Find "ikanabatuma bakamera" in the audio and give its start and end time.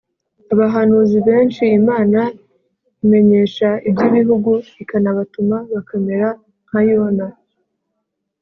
4.83-6.27